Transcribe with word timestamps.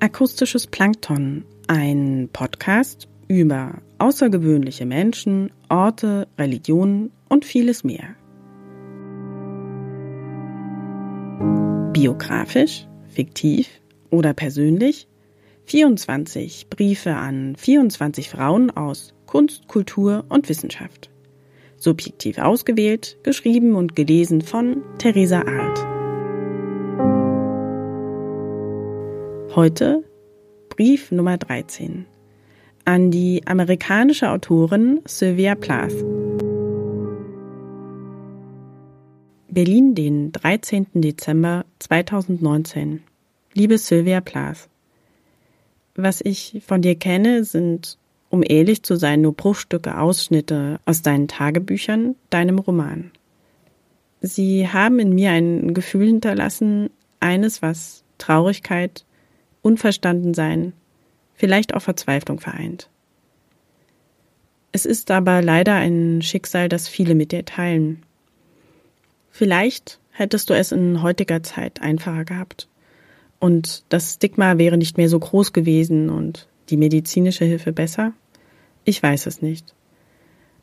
Akustisches 0.00 0.68
Plankton, 0.68 1.44
ein 1.66 2.28
Podcast 2.32 3.08
über 3.26 3.82
außergewöhnliche 3.98 4.86
Menschen, 4.86 5.50
Orte, 5.68 6.28
Religionen 6.38 7.10
und 7.28 7.44
vieles 7.44 7.82
mehr. 7.82 8.14
Biografisch, 11.92 12.86
fiktiv 13.08 13.68
oder 14.10 14.34
persönlich? 14.34 15.08
24 15.64 16.68
Briefe 16.70 17.16
an 17.16 17.56
24 17.56 18.30
Frauen 18.30 18.70
aus 18.70 19.14
Kunst, 19.26 19.66
Kultur 19.66 20.24
und 20.28 20.48
Wissenschaft. 20.48 21.10
Subjektiv 21.76 22.38
ausgewählt, 22.38 23.18
geschrieben 23.24 23.74
und 23.74 23.96
gelesen 23.96 24.42
von 24.42 24.80
Theresa 24.98 25.40
Arndt. 25.40 25.87
Heute 29.58 30.04
Brief 30.68 31.10
Nummer 31.10 31.36
13 31.36 32.06
an 32.84 33.10
die 33.10 33.42
amerikanische 33.44 34.30
Autorin 34.30 35.00
Sylvia 35.04 35.56
Plath. 35.56 35.96
Berlin, 39.48 39.96
den 39.96 40.30
13. 40.30 40.86
Dezember 40.94 41.64
2019. 41.80 43.02
Liebe 43.52 43.78
Sylvia 43.78 44.20
Plath, 44.20 44.68
was 45.96 46.20
ich 46.20 46.62
von 46.64 46.80
dir 46.80 46.94
kenne, 46.94 47.42
sind, 47.42 47.98
um 48.30 48.44
ehrlich 48.46 48.84
zu 48.84 48.94
sein, 48.94 49.22
nur 49.22 49.34
Bruchstücke, 49.34 49.98
Ausschnitte 49.98 50.78
aus 50.84 51.02
deinen 51.02 51.26
Tagebüchern, 51.26 52.14
deinem 52.30 52.60
Roman. 52.60 53.10
Sie 54.20 54.68
haben 54.68 55.00
in 55.00 55.16
mir 55.16 55.32
ein 55.32 55.74
Gefühl 55.74 56.06
hinterlassen, 56.06 56.90
eines, 57.18 57.60
was 57.60 58.04
Traurigkeit, 58.18 59.04
Unverstandensein, 59.62 60.72
vielleicht 61.34 61.74
auch 61.74 61.82
Verzweiflung 61.82 62.40
vereint. 62.40 62.88
Es 64.72 64.84
ist 64.84 65.10
aber 65.10 65.42
leider 65.42 65.74
ein 65.74 66.22
Schicksal, 66.22 66.68
das 66.68 66.88
viele 66.88 67.14
mit 67.14 67.32
dir 67.32 67.44
teilen. 67.44 68.02
Vielleicht 69.30 69.98
hättest 70.10 70.50
du 70.50 70.54
es 70.54 70.72
in 70.72 71.02
heutiger 71.02 71.42
Zeit 71.42 71.80
einfacher 71.80 72.24
gehabt. 72.24 72.68
Und 73.40 73.84
das 73.88 74.14
Stigma 74.14 74.58
wäre 74.58 74.76
nicht 74.76 74.96
mehr 74.96 75.08
so 75.08 75.18
groß 75.18 75.52
gewesen 75.52 76.10
und 76.10 76.48
die 76.70 76.76
medizinische 76.76 77.44
Hilfe 77.44 77.72
besser? 77.72 78.12
Ich 78.84 79.02
weiß 79.02 79.26
es 79.26 79.42
nicht. 79.42 79.74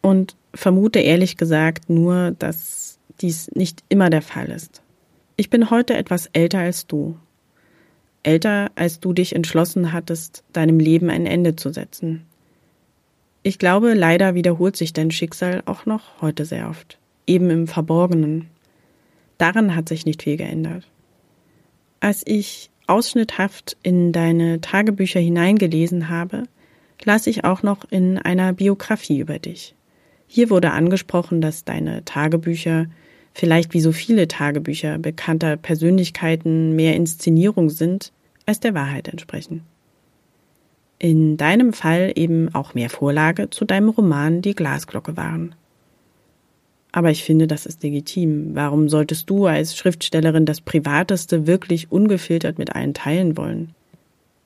Und 0.00 0.36
vermute 0.54 1.00
ehrlich 1.00 1.36
gesagt 1.36 1.88
nur, 1.90 2.32
dass 2.38 2.98
dies 3.20 3.50
nicht 3.52 3.82
immer 3.88 4.10
der 4.10 4.22
Fall 4.22 4.50
ist. 4.50 4.82
Ich 5.36 5.50
bin 5.50 5.70
heute 5.70 5.96
etwas 5.96 6.26
älter 6.32 6.60
als 6.60 6.86
du. 6.86 7.16
Älter, 8.22 8.70
als 8.74 9.00
du 9.00 9.12
dich 9.12 9.34
entschlossen 9.34 9.92
hattest, 9.92 10.44
deinem 10.52 10.78
Leben 10.78 11.10
ein 11.10 11.26
Ende 11.26 11.56
zu 11.56 11.72
setzen. 11.72 12.26
Ich 13.42 13.58
glaube, 13.58 13.94
leider 13.94 14.34
wiederholt 14.34 14.76
sich 14.76 14.92
dein 14.92 15.10
Schicksal 15.10 15.62
auch 15.64 15.86
noch 15.86 16.20
heute 16.20 16.44
sehr 16.44 16.68
oft, 16.68 16.98
eben 17.26 17.50
im 17.50 17.66
Verborgenen. 17.66 18.48
Daran 19.38 19.74
hat 19.74 19.88
sich 19.88 20.04
nicht 20.04 20.22
viel 20.22 20.36
geändert. 20.36 20.84
Als 22.00 22.22
ich 22.26 22.70
ausschnitthaft 22.86 23.76
in 23.82 24.12
deine 24.12 24.60
Tagebücher 24.60 25.20
hineingelesen 25.20 26.08
habe, 26.08 26.44
las 27.04 27.26
ich 27.26 27.44
auch 27.44 27.62
noch 27.62 27.84
in 27.90 28.18
einer 28.18 28.52
Biografie 28.52 29.20
über 29.20 29.38
dich. 29.38 29.74
Hier 30.26 30.50
wurde 30.50 30.72
angesprochen, 30.72 31.40
dass 31.40 31.64
deine 31.64 32.04
Tagebücher 32.04 32.86
vielleicht 33.32 33.72
wie 33.72 33.80
so 33.80 33.92
viele 33.92 34.26
Tagebücher 34.26 34.98
bekannter 34.98 35.56
Persönlichkeiten 35.56 36.74
mehr 36.74 36.96
Inszenierung 36.96 37.70
sind, 37.70 38.12
als 38.48 38.60
der 38.60 38.74
Wahrheit 38.74 39.08
entsprechen. 39.08 39.62
In 40.98 41.36
deinem 41.36 41.72
Fall 41.72 42.12
eben 42.16 42.52
auch 42.54 42.74
mehr 42.74 42.90
Vorlage 42.90 43.50
zu 43.50 43.64
deinem 43.64 43.90
Roman 43.90 44.42
Die 44.42 44.54
Glasglocke 44.54 45.16
waren. 45.16 45.54
Aber 46.90 47.10
ich 47.10 47.22
finde, 47.22 47.46
das 47.46 47.66
ist 47.66 47.82
legitim. 47.82 48.54
Warum 48.54 48.88
solltest 48.88 49.28
du 49.28 49.46
als 49.46 49.76
Schriftstellerin 49.76 50.46
das 50.46 50.62
Privateste 50.62 51.46
wirklich 51.46 51.92
ungefiltert 51.92 52.58
mit 52.58 52.74
allen 52.74 52.94
teilen 52.94 53.36
wollen? 53.36 53.74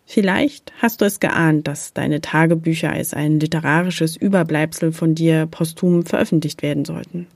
Vielleicht 0.05 0.73
hast 0.83 1.01
du 1.01 1.05
es 1.05 1.21
geahnt, 1.21 1.69
dass 1.69 1.95
deine 1.95 2.21
Tagebücher 2.21 2.91
als 2.91 3.15
ein 3.15 3.39
literarisches 3.39 4.17
Überbleibsel 4.17 4.93
von 4.93 5.15
dir 5.15 5.47
posthum 5.47 6.05
veröffentlicht 6.05 6.63
werden 6.63 6.85
sollten. 6.85 7.29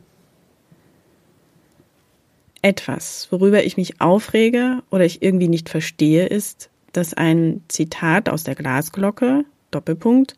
Etwas, 2.66 3.28
worüber 3.30 3.62
ich 3.62 3.76
mich 3.76 4.00
aufrege 4.00 4.82
oder 4.90 5.04
ich 5.04 5.22
irgendwie 5.22 5.46
nicht 5.46 5.68
verstehe, 5.68 6.26
ist, 6.26 6.68
dass 6.90 7.14
ein 7.14 7.62
Zitat 7.68 8.28
aus 8.28 8.42
der 8.42 8.56
Glasglocke, 8.56 9.44
Doppelpunkt, 9.70 10.34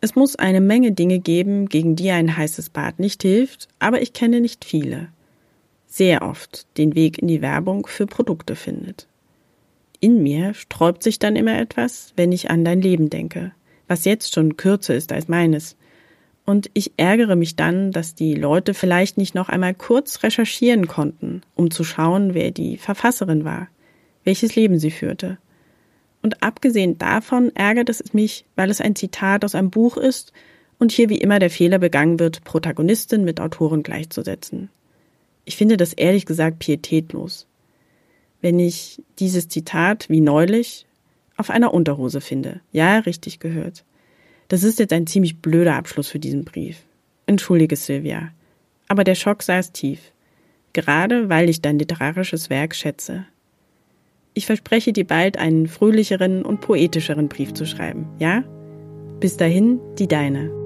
es 0.00 0.14
muss 0.14 0.36
eine 0.36 0.62
Menge 0.62 0.92
Dinge 0.92 1.18
geben, 1.18 1.68
gegen 1.68 1.94
die 1.94 2.10
ein 2.10 2.34
heißes 2.34 2.70
Bad 2.70 2.98
nicht 2.98 3.20
hilft, 3.20 3.68
aber 3.78 4.00
ich 4.00 4.14
kenne 4.14 4.40
nicht 4.40 4.64
viele. 4.64 5.08
Sehr 5.86 6.22
oft 6.22 6.66
den 6.78 6.94
Weg 6.94 7.18
in 7.18 7.28
die 7.28 7.42
Werbung 7.42 7.86
für 7.86 8.06
Produkte 8.06 8.56
findet. 8.56 9.06
In 10.00 10.22
mir 10.22 10.54
sträubt 10.54 11.02
sich 11.02 11.18
dann 11.18 11.36
immer 11.36 11.58
etwas, 11.58 12.14
wenn 12.16 12.32
ich 12.32 12.48
an 12.48 12.64
dein 12.64 12.80
Leben 12.80 13.10
denke, 13.10 13.52
was 13.86 14.06
jetzt 14.06 14.32
schon 14.32 14.56
kürzer 14.56 14.94
ist 14.94 15.12
als 15.12 15.28
meines. 15.28 15.76
Und 16.46 16.70
ich 16.74 16.92
ärgere 16.96 17.34
mich 17.34 17.56
dann, 17.56 17.90
dass 17.90 18.14
die 18.14 18.34
Leute 18.34 18.72
vielleicht 18.72 19.18
nicht 19.18 19.34
noch 19.34 19.48
einmal 19.48 19.74
kurz 19.74 20.22
recherchieren 20.22 20.86
konnten, 20.86 21.42
um 21.56 21.72
zu 21.72 21.82
schauen, 21.82 22.34
wer 22.34 22.52
die 22.52 22.78
Verfasserin 22.78 23.44
war, 23.44 23.66
welches 24.22 24.54
Leben 24.54 24.78
sie 24.78 24.92
führte. 24.92 25.38
Und 26.22 26.44
abgesehen 26.44 26.98
davon 26.98 27.54
ärgert 27.54 27.88
es 27.88 28.14
mich, 28.14 28.44
weil 28.54 28.70
es 28.70 28.80
ein 28.80 28.94
Zitat 28.94 29.44
aus 29.44 29.56
einem 29.56 29.70
Buch 29.70 29.96
ist 29.96 30.32
und 30.78 30.92
hier 30.92 31.08
wie 31.08 31.18
immer 31.18 31.40
der 31.40 31.50
Fehler 31.50 31.78
begangen 31.80 32.20
wird, 32.20 32.44
Protagonistin 32.44 33.24
mit 33.24 33.40
Autorin 33.40 33.82
gleichzusetzen. 33.82 34.70
Ich 35.44 35.56
finde 35.56 35.76
das 35.76 35.92
ehrlich 35.92 36.26
gesagt 36.26 36.60
pietätlos. 36.60 37.46
Wenn 38.40 38.60
ich 38.60 39.02
dieses 39.18 39.48
Zitat, 39.48 40.08
wie 40.08 40.20
neulich, 40.20 40.86
auf 41.36 41.50
einer 41.50 41.74
Unterhose 41.74 42.20
finde. 42.20 42.60
Ja, 42.72 42.98
richtig 42.98 43.40
gehört. 43.40 43.84
Das 44.48 44.62
ist 44.62 44.78
jetzt 44.78 44.92
ein 44.92 45.06
ziemlich 45.06 45.38
blöder 45.38 45.74
Abschluss 45.74 46.08
für 46.08 46.18
diesen 46.18 46.44
Brief. 46.44 46.78
Entschuldige, 47.26 47.76
Sylvia. 47.76 48.30
Aber 48.88 49.04
der 49.04 49.14
Schock 49.14 49.42
saß 49.42 49.72
tief. 49.72 50.12
Gerade 50.72 51.28
weil 51.28 51.48
ich 51.48 51.62
dein 51.62 51.78
literarisches 51.78 52.50
Werk 52.50 52.74
schätze. 52.74 53.26
Ich 54.34 54.46
verspreche 54.46 54.92
dir 54.92 55.06
bald 55.06 55.38
einen 55.38 55.66
fröhlicheren 55.66 56.44
und 56.44 56.60
poetischeren 56.60 57.28
Brief 57.28 57.54
zu 57.54 57.64
schreiben, 57.64 58.06
ja? 58.18 58.44
Bis 59.18 59.38
dahin, 59.38 59.80
die 59.98 60.06
deine. 60.06 60.65